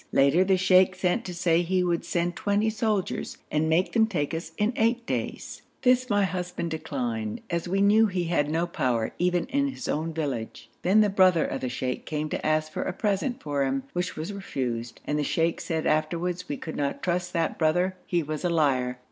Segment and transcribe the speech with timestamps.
[0.11, 4.33] Later the sheikh sent to say he would send twenty soldiers, and make them take
[4.33, 5.61] us in eight days.
[5.83, 10.11] This my husband declined, as we knew he had no power, even in his own
[10.11, 10.71] village.
[10.81, 14.15] Then the brother of the sheikh came to ask for a present for him, which
[14.15, 18.43] was refused, and the sheikh said afterwards we could not trust that brother, he was
[18.43, 18.97] a liar.